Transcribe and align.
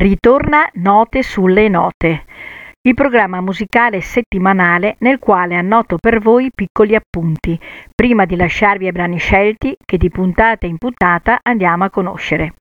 Ritorna 0.00 0.66
Note 0.76 1.22
sulle 1.22 1.68
note, 1.68 2.24
il 2.88 2.94
programma 2.94 3.42
musicale 3.42 4.00
settimanale 4.00 4.96
nel 5.00 5.18
quale 5.18 5.56
annoto 5.56 5.98
per 5.98 6.20
voi 6.20 6.50
piccoli 6.54 6.94
appunti, 6.94 7.60
prima 7.94 8.24
di 8.24 8.34
lasciarvi 8.34 8.86
ai 8.86 8.92
brani 8.92 9.18
scelti 9.18 9.76
che 9.84 9.98
di 9.98 10.08
puntata 10.08 10.64
in 10.64 10.78
puntata 10.78 11.40
andiamo 11.42 11.84
a 11.84 11.90
conoscere. 11.90 12.54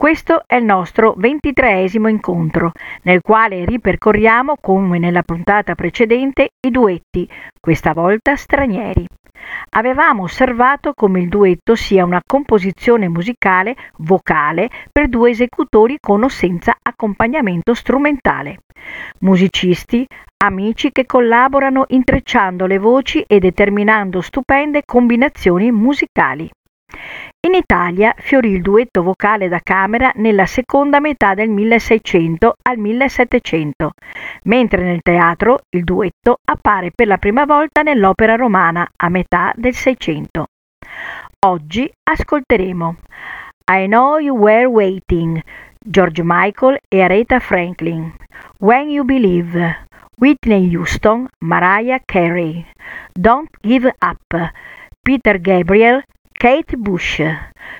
Questo 0.00 0.44
è 0.46 0.54
il 0.54 0.64
nostro 0.64 1.14
ventitreesimo 1.16 2.06
incontro, 2.06 2.70
nel 3.02 3.20
quale 3.20 3.64
ripercorriamo, 3.64 4.54
come 4.60 5.00
nella 5.00 5.22
puntata 5.22 5.74
precedente, 5.74 6.50
i 6.64 6.70
duetti, 6.70 7.28
questa 7.58 7.92
volta 7.94 8.36
stranieri. 8.36 9.04
Avevamo 9.70 10.22
osservato 10.22 10.92
come 10.94 11.18
il 11.18 11.28
duetto 11.28 11.74
sia 11.74 12.04
una 12.04 12.22
composizione 12.24 13.08
musicale 13.08 13.74
vocale 13.96 14.70
per 14.92 15.08
due 15.08 15.30
esecutori 15.30 15.96
con 15.98 16.22
o 16.22 16.28
senza 16.28 16.76
accompagnamento 16.80 17.74
strumentale. 17.74 18.58
Musicisti, 19.22 20.06
amici 20.44 20.92
che 20.92 21.06
collaborano 21.06 21.86
intrecciando 21.88 22.66
le 22.66 22.78
voci 22.78 23.24
e 23.26 23.40
determinando 23.40 24.20
stupende 24.20 24.82
combinazioni 24.84 25.72
musicali. 25.72 26.48
In 27.46 27.54
Italia 27.54 28.12
fiorì 28.18 28.50
il 28.50 28.62
duetto 28.62 29.04
vocale 29.04 29.46
da 29.46 29.60
camera 29.62 30.10
nella 30.16 30.44
seconda 30.44 30.98
metà 30.98 31.34
del 31.34 31.48
1600 31.48 32.54
al 32.62 32.78
1700, 32.78 33.92
mentre 34.44 34.82
nel 34.82 35.02
teatro 35.02 35.60
il 35.70 35.84
duetto 35.84 36.38
appare 36.44 36.90
per 36.92 37.06
la 37.06 37.16
prima 37.16 37.44
volta 37.44 37.82
nell'opera 37.82 38.34
romana 38.34 38.84
a 38.96 39.08
metà 39.08 39.52
del 39.54 39.72
Seicento. 39.72 40.46
Oggi 41.46 41.88
ascolteremo 42.10 42.96
I 43.70 43.86
Know 43.86 44.18
You 44.18 44.36
Were 44.36 44.64
Waiting, 44.64 45.40
George 45.78 46.22
Michael 46.24 46.80
e 46.88 47.02
Aretha 47.02 47.38
Franklin, 47.38 48.12
When 48.58 48.88
You 48.88 49.04
Believe, 49.04 49.86
Whitney 50.16 50.74
Houston, 50.74 51.28
Mariah 51.44 52.00
Carey, 52.04 52.66
Don't 53.12 53.48
Give 53.60 53.94
Up, 54.00 54.50
Peter 55.00 55.40
Gabriel, 55.40 56.02
Kate 56.40 56.76
Bush, 56.76 57.20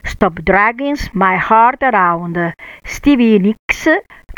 Stop 0.03 0.43
Dragging 0.43 0.97
My 1.13 1.37
Heart 1.37 1.81
Around, 1.85 2.55
Stevie 2.83 3.39
Nicks, 3.39 3.87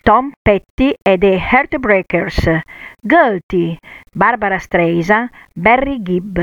Tom 0.04 0.34
Petty 0.44 0.94
e 1.02 1.16
The 1.16 1.38
Heartbreakers, 1.38 2.62
Guilty, 3.02 3.78
Barbara 4.14 4.58
Streisand, 4.60 5.30
Barry 5.56 6.00
Gibb, 6.02 6.38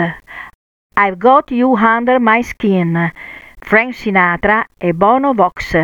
I've 0.96 1.20
Got 1.20 1.52
You 1.52 1.76
Under 1.76 2.20
My 2.20 2.42
Skin, 2.42 3.12
Frank 3.62 3.94
Sinatra 3.94 4.66
e 4.82 4.92
Bono 4.92 5.36
Vox, 5.36 5.76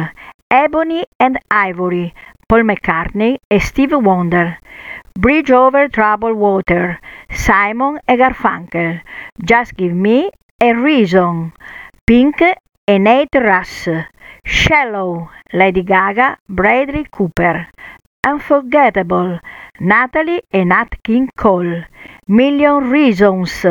Ebony 0.49 1.05
and 1.19 1.37
Ivory, 1.51 2.11
Paul 2.47 2.63
McCartney 2.63 3.37
e 3.47 3.59
Steve 3.59 3.97
Wonder, 3.97 4.57
Bridge 5.13 5.51
Over 5.51 5.89
Troubled 5.89 6.37
Water, 6.37 6.99
Simon 7.29 7.99
e 8.07 8.15
Garfunkel, 8.15 8.99
Just 9.37 9.75
Give 9.75 9.93
Me 9.93 10.31
a 10.59 10.73
Reason, 10.73 11.53
Pink 12.05 12.41
e 12.83 12.99
Nate 12.99 13.39
Russ, 13.39 13.89
Shallow, 14.43 15.29
Lady 15.53 15.83
Gaga, 15.83 16.37
Bradley 16.45 17.07
Cooper, 17.09 17.69
Unforgettable, 18.27 19.39
Natalie 19.79 20.43
e 20.49 20.65
Nat 20.65 20.97
King 20.99 21.29
Cole, 21.33 21.87
Million 22.27 22.91
Reasons, 22.91 23.65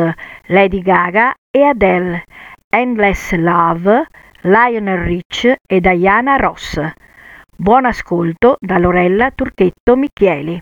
Lady 0.47 0.81
Gaga 0.81 1.35
e 1.51 1.61
Adele, 1.61 2.23
Endless 2.71 3.33
Love, 3.33 4.07
Lionel 4.41 4.97
Rich 4.97 5.53
e 5.67 5.79
Diana 5.79 6.37
Ross. 6.37 6.81
Buon 7.55 7.85
ascolto 7.85 8.57
da 8.59 8.79
Lorella 8.79 9.29
Turchetto 9.29 9.95
Michieli. 9.95 10.59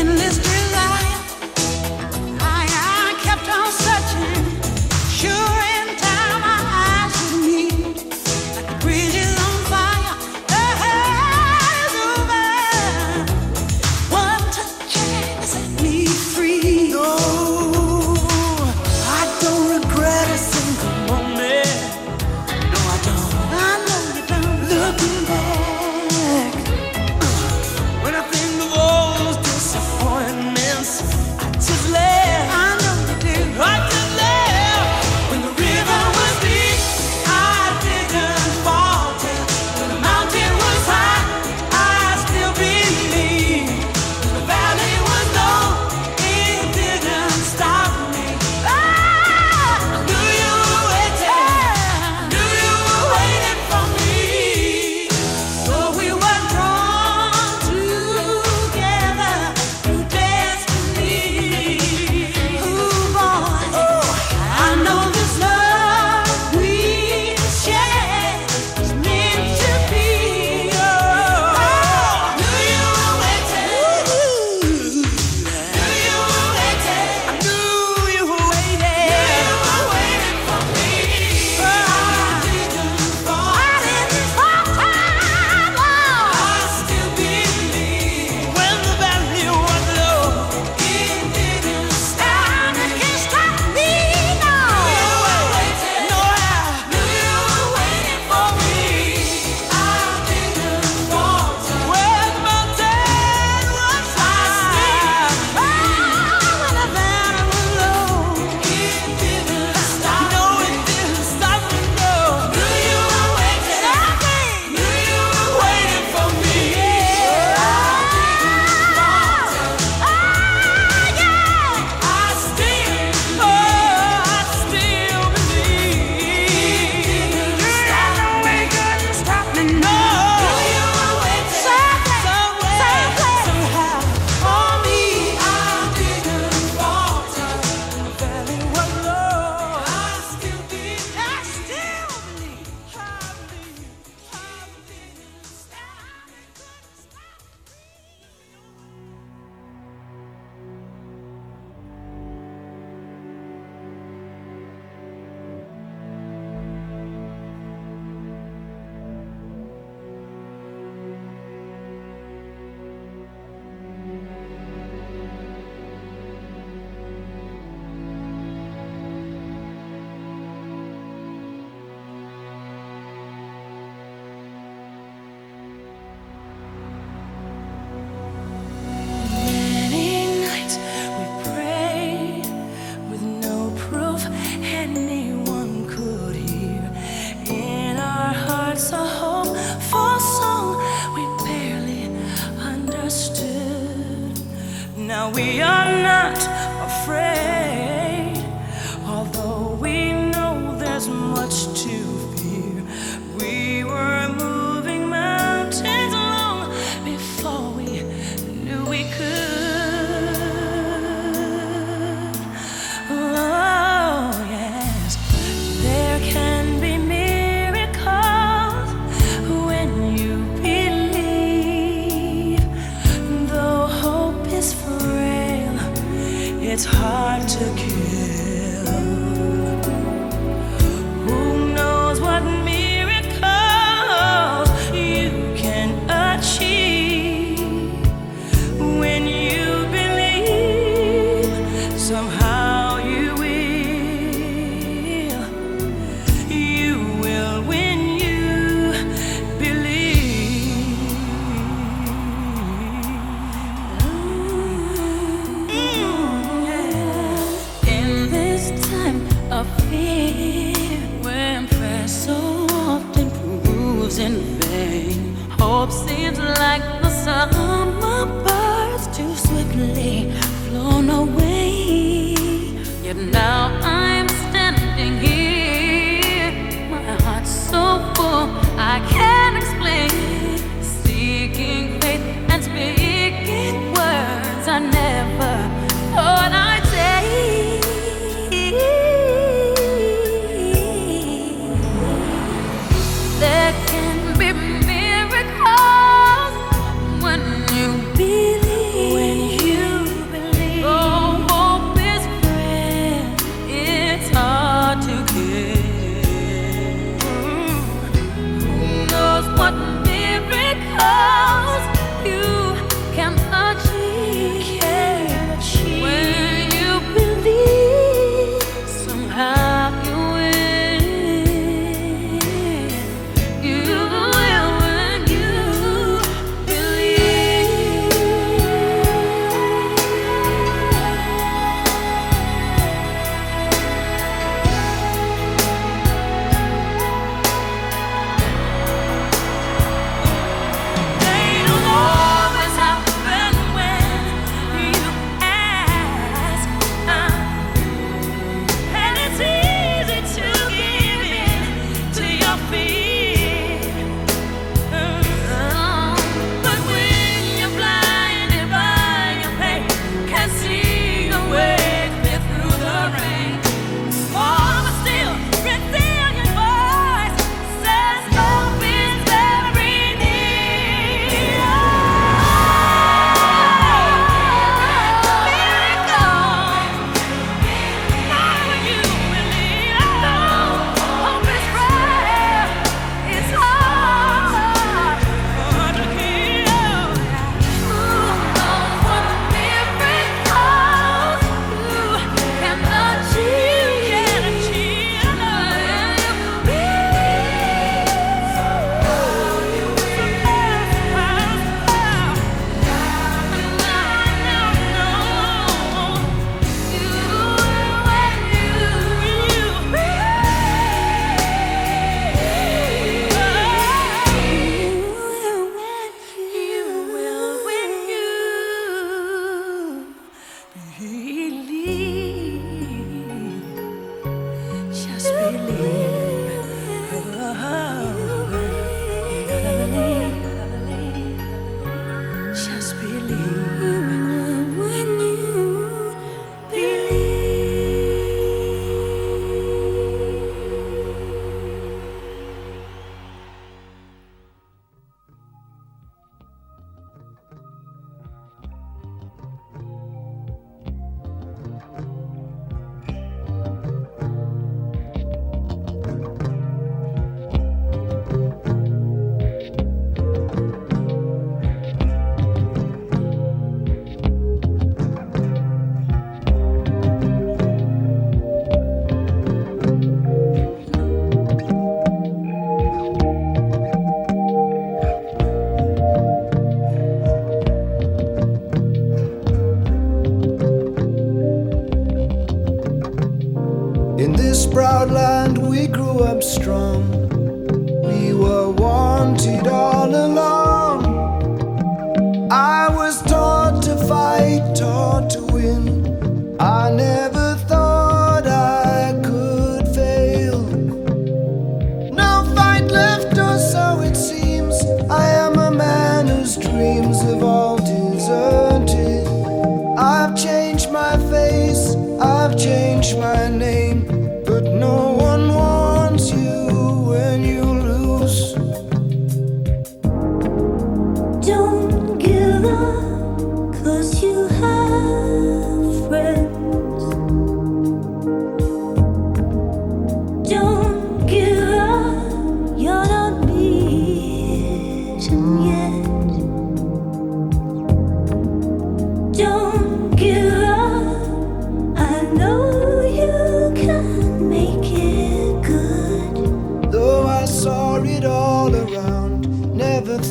endless 0.00 0.49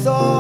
sol. 0.10 0.39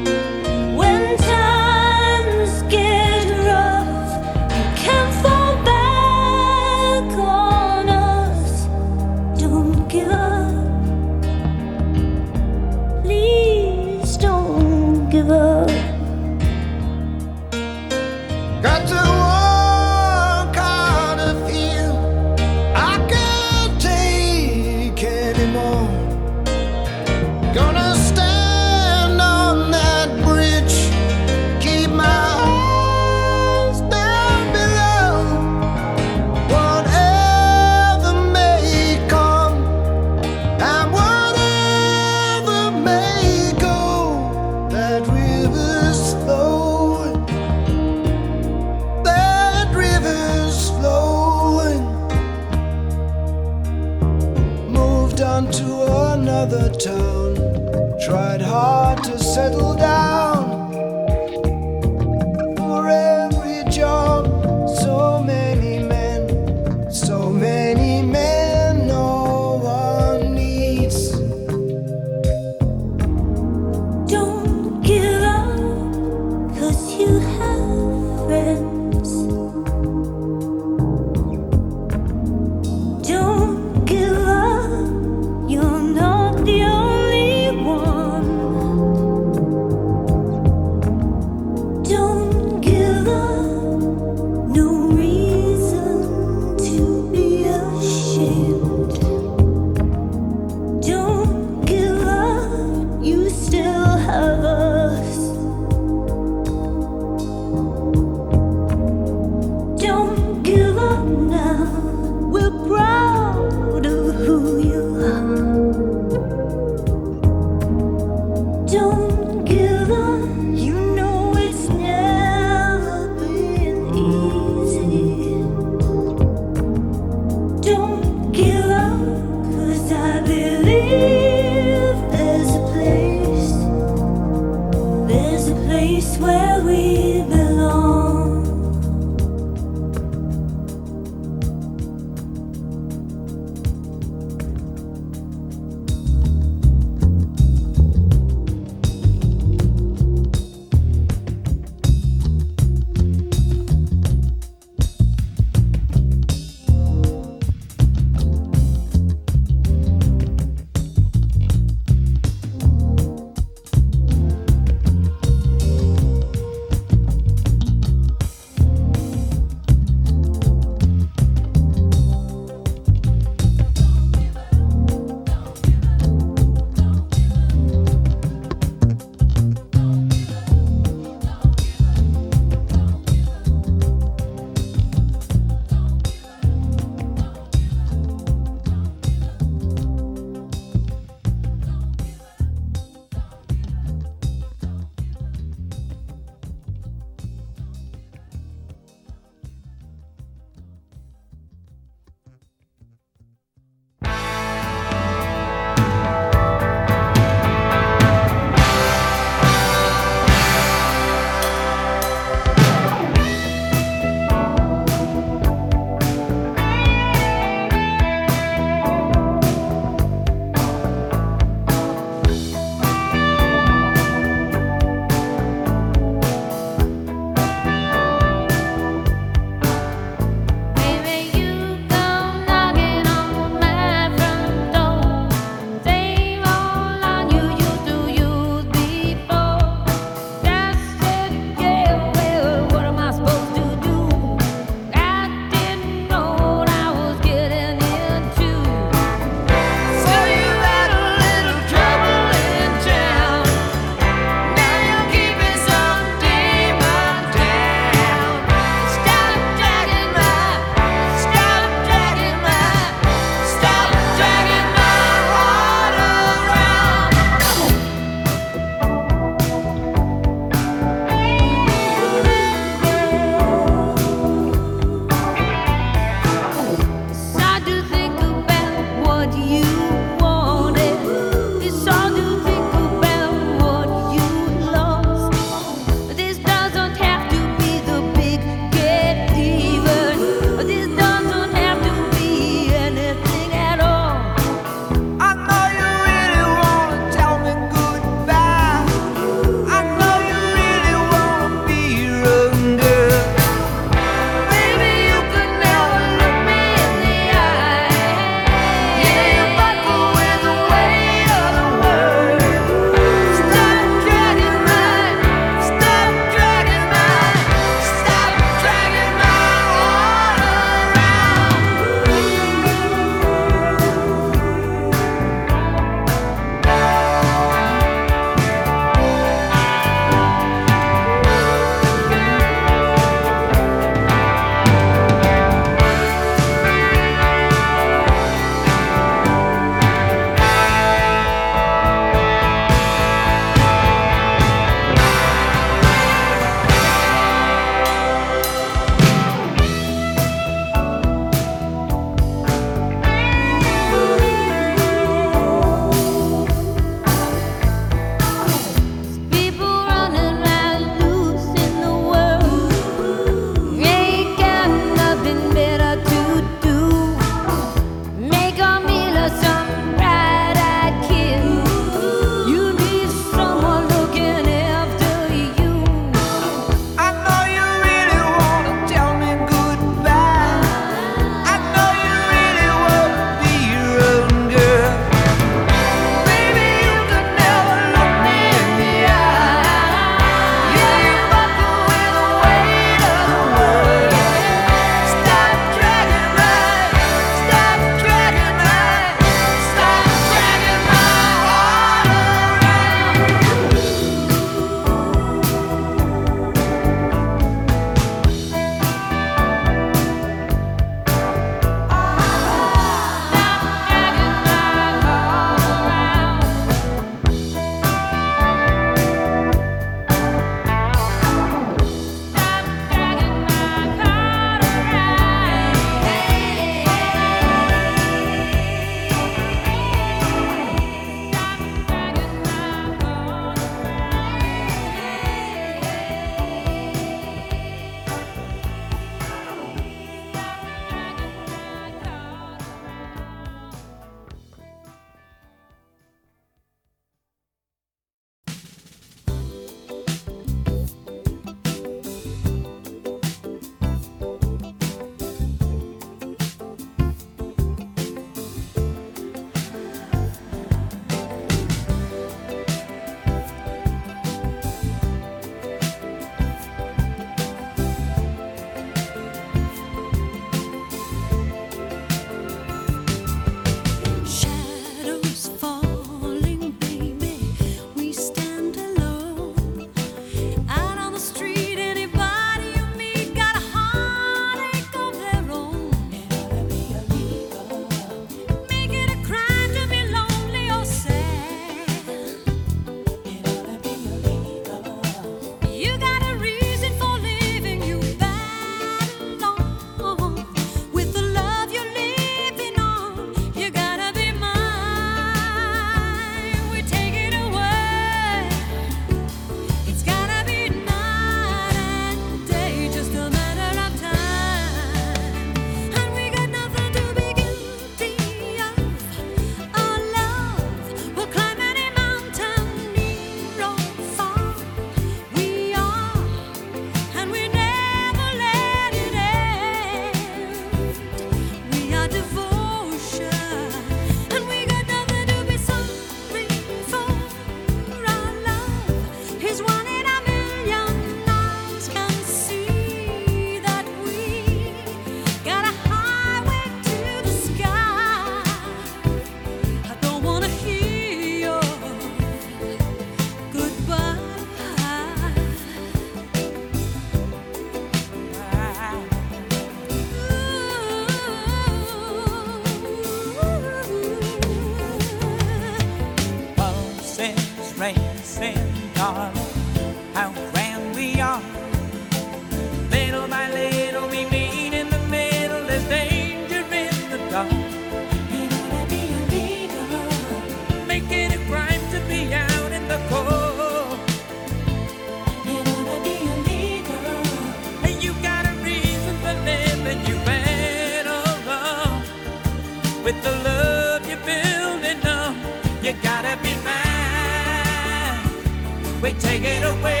My 599.43 600.00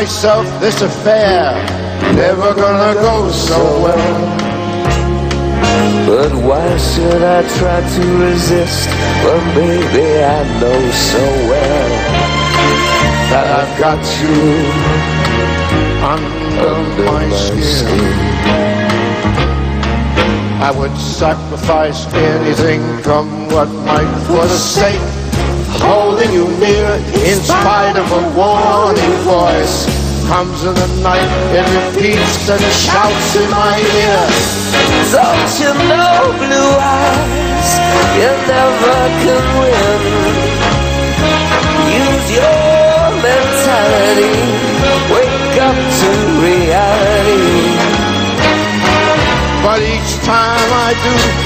myself, 0.00 0.44
this 0.60 0.82
affair 0.82 1.54
never 2.14 2.52
gonna 2.52 2.92
go 3.00 3.30
so 3.30 3.58
well. 3.84 4.16
But 6.08 6.32
why 6.48 6.68
should 6.76 7.22
I 7.36 7.40
try 7.58 7.78
to 7.96 8.04
resist 8.26 8.88
when 9.24 9.42
baby 9.54 10.08
I 10.38 10.40
know 10.60 10.80
so 11.12 11.24
well 11.52 11.90
that 13.30 13.46
I've 13.58 13.74
got 13.86 14.02
you 14.20 14.38
under, 16.12 16.68
under 16.76 17.04
my, 17.04 17.26
my 17.26 17.36
skin. 17.36 17.62
skin. 17.80 18.16
I 20.68 20.70
would 20.78 20.96
sacrifice 20.98 22.00
anything 22.12 22.82
from 23.02 23.48
what 23.48 23.68
might 23.88 24.14
for 24.26 24.44
the 24.44 24.60
sake 24.76 25.15
holding 25.82 26.32
you 26.32 26.48
near 26.58 26.90
in 27.26 27.38
spite 27.40 27.96
of 27.96 28.08
a 28.10 28.22
warning 28.36 29.16
voice. 29.24 29.86
Comes 30.26 30.64
in 30.64 30.74
the 30.74 30.90
night 31.02 31.30
it 31.54 31.66
repeats 31.76 32.50
and 32.50 32.62
shouts 32.72 33.36
in 33.36 33.48
my 33.50 33.78
ear. 33.78 34.22
Don't 35.14 35.52
you 35.62 35.72
know 35.90 36.18
blue 36.40 36.72
eyes 36.78 37.70
you 38.18 38.30
never 38.50 38.98
can 39.22 39.44
win. 39.58 40.00
Use 41.94 42.28
your 42.38 43.02
mentality 43.22 44.66
wake 45.10 45.56
up 45.62 45.76
to 46.00 46.10
reality. 46.42 48.06
But 49.62 49.80
each 49.82 50.12
time 50.24 50.70
I 50.72 50.90
do 51.02 51.45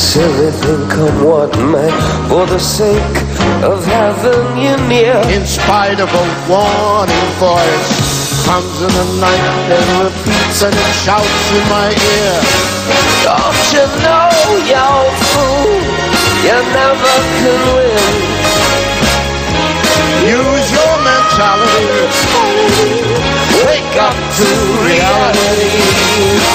Silly 0.00 0.50
thing, 0.50 0.88
come 0.88 1.24
what 1.24 1.52
may, 1.68 1.92
for 2.28 2.46
the 2.46 2.58
sake 2.58 3.16
of 3.62 3.84
having 3.84 4.56
you 4.56 4.74
near. 4.88 5.20
In 5.28 5.44
spite 5.44 6.00
of 6.00 6.08
a 6.08 6.26
warning 6.48 7.30
voice, 7.36 7.88
comes 8.48 8.80
in 8.80 8.88
the 8.88 9.08
night 9.20 9.68
and 9.76 9.88
repeats 10.00 10.64
and 10.64 10.72
it 10.72 10.92
shouts 11.04 11.44
in 11.52 11.64
my 11.68 11.92
ear. 11.92 12.36
Don't 13.28 13.60
you 13.76 13.84
know, 14.00 14.32
you 14.72 14.88
fool, 15.30 15.68
you 16.48 16.58
never 16.72 17.14
can 17.36 17.60
win. 17.76 18.40
Use 20.24 20.68
your 20.72 20.94
mentality. 21.04 22.08
Wake 23.68 23.96
up 24.00 24.16
to 24.16 24.48
reality. 24.88 26.49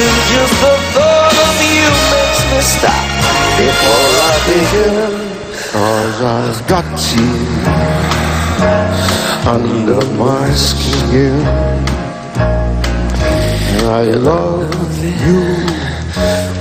Do, 0.00 0.08
just 0.32 0.56
the 0.64 0.74
thought 0.94 1.36
of 1.46 1.56
you 1.76 1.88
makes 2.12 2.42
me 2.50 2.60
stop 2.74 3.06
before 3.60 4.12
I 4.28 4.34
begin. 4.48 5.12
Cause 5.72 6.18
I've 6.38 6.60
got 6.72 6.88
you 7.14 7.32
under 9.54 10.02
my 10.16 10.46
skin. 10.68 11.36
And 13.72 13.86
I 13.86 14.04
love 14.30 14.98
you 15.24 15.40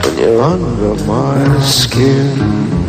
when 0.01 0.13
you're 0.19 0.41
under 0.41 0.95
my 1.05 1.59
skin. 1.61 2.88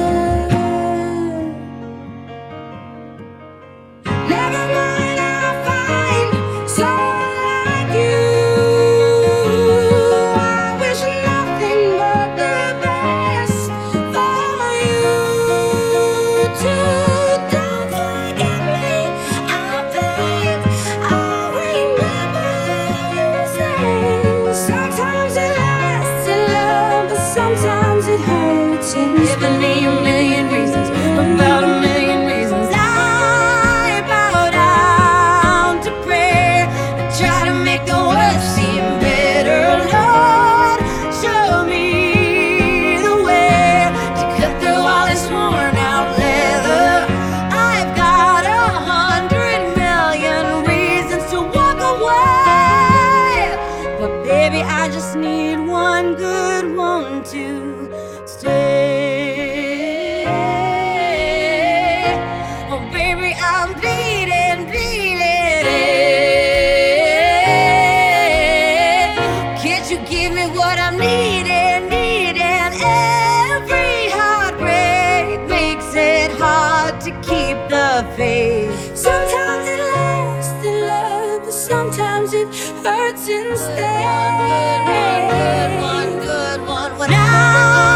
Sometimes 81.71 82.33
it 82.33 82.49
hurts 82.83 83.29
instead. 83.29 84.81
One 84.91 85.29
good, 85.31 85.71
one 85.81 86.19
good, 86.19 86.67
one, 86.67 86.99
when 86.99 87.11
I 87.13 87.90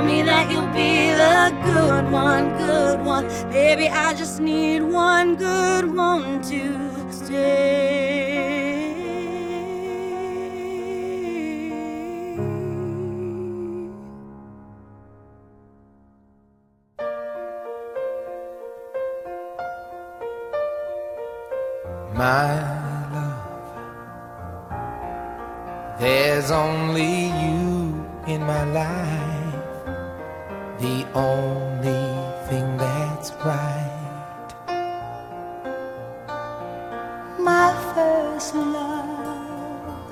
Tell 0.00 0.08
me 0.08 0.22
that 0.22 0.50
you'll 0.50 0.66
be 0.68 1.12
the 1.12 1.52
good 1.62 2.10
one, 2.10 2.56
good 2.56 3.04
one. 3.04 3.28
Baby, 3.50 3.86
I 3.86 4.14
just 4.14 4.40
need 4.40 4.80
one 4.80 5.36
good 5.36 5.94
one 5.94 6.40
to 6.44 7.12
stay. 7.12 8.00
my 22.14 22.52
love. 23.12 23.60
There's 26.00 26.50
only 26.50 27.26
you 27.26 28.06
in 28.26 28.40
my 28.46 28.64
life, 28.64 29.29
the 30.80 31.06
only 31.14 32.04
thing 32.48 32.76
that's 32.76 33.32
right. 33.44 33.90
my 37.40 37.72
first 37.94 38.54
love. 38.54 40.10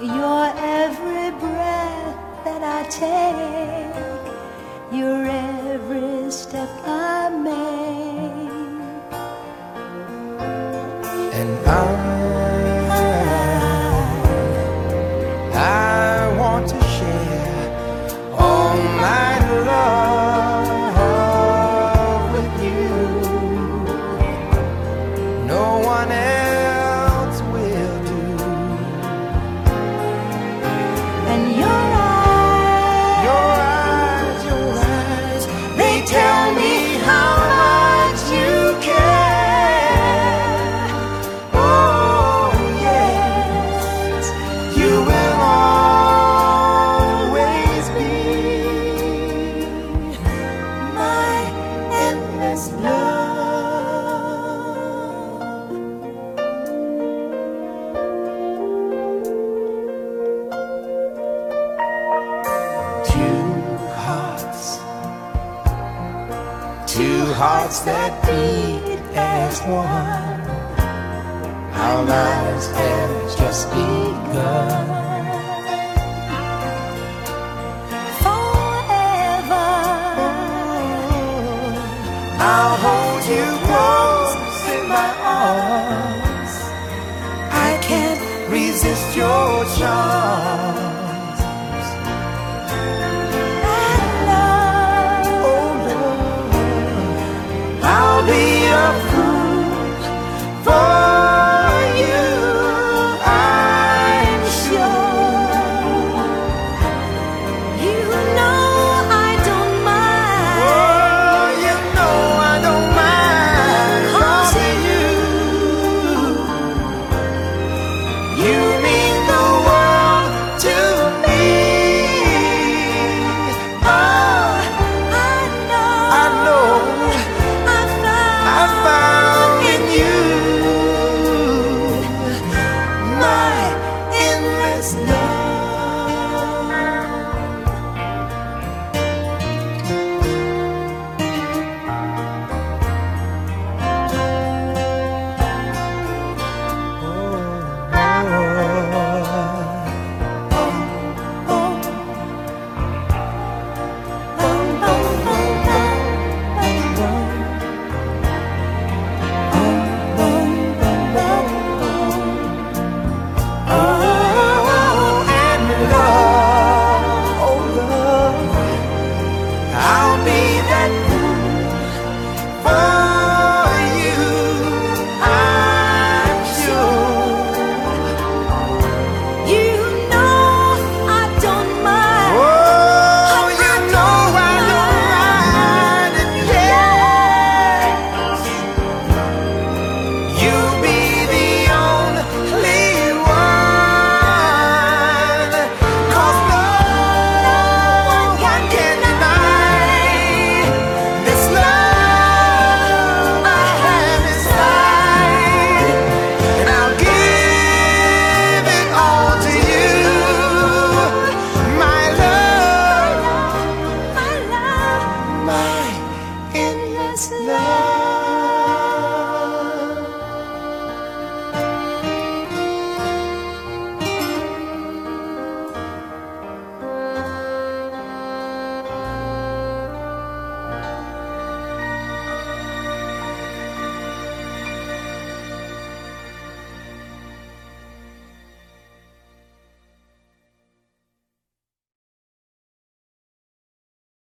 Your 0.00 0.44
every 0.56 1.30
breath 1.38 2.16
that 2.44 2.62
I 2.78 2.80
take, 3.04 3.96
your 4.98 5.24
every 5.26 6.30
step 6.30 6.70
I 6.84 7.28
make. 7.48 8.50
And 11.40 11.52
I, 11.66 12.55